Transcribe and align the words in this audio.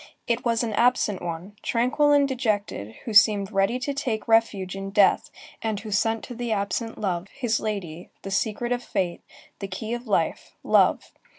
It 0.25 0.43
was 0.43 0.63
an 0.63 0.73
absent 0.73 1.21
one, 1.21 1.55
tranquil 1.61 2.11
and 2.11 2.27
dejected, 2.27 2.95
who 3.05 3.13
seemed 3.13 3.51
ready 3.51 3.77
to 3.77 3.93
take 3.93 4.27
refuge 4.27 4.75
in 4.75 4.89
death 4.89 5.29
and 5.61 5.79
who 5.81 5.91
sent 5.91 6.23
to 6.23 6.33
the 6.33 6.51
absent 6.51 6.97
love, 6.99 7.27
his 7.27 7.59
lady, 7.59 8.09
the 8.23 8.31
secret 8.31 8.71
of 8.71 8.81
fate, 8.81 9.21
the 9.59 9.67
key 9.67 9.93
of 9.93 10.07
life, 10.07 10.55
love. 10.63 11.13